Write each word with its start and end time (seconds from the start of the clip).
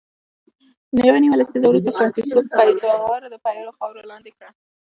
یوه 1.07 1.19
نیمه 1.21 1.37
لسیزه 1.41 1.65
وروسته 1.67 1.89
فرانسیسکو 1.95 2.39
پیزارو 2.57 3.27
د 3.33 3.35
پیرو 3.45 3.71
خاوره 3.77 4.01
لاندې 4.11 4.31
کړه. 4.37 4.49